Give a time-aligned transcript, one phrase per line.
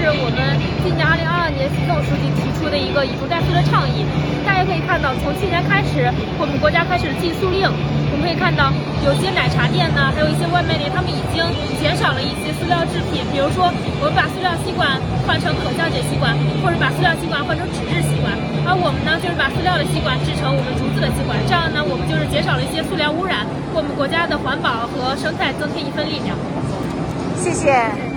[0.00, 0.40] 是我们
[0.80, 4.00] 今年二零二二年习总书记提出的一个以竹代塑的倡议。
[4.48, 6.08] 大家可以看到从去年开始
[6.40, 7.68] 我们国家开始禁塑令。
[8.10, 8.72] 我们可以看到
[9.04, 11.44] 有些奶茶店呢还有一些外卖店他们已经
[11.78, 14.98] 减少了一些塑料制品比如说我们把塑料吸管
[15.28, 16.32] 换成可降解吸管
[16.64, 18.32] 或者把塑料吸管换成纸质吸管。
[18.64, 23.44] 而我们呢就是把塑料的吸管制成我们竹子的吸管这样呢我们就是减少了一些塑料污染
[23.76, 26.32] 为我们国家的环保和生态增添一份力量。
[27.36, 28.09] 谢谢。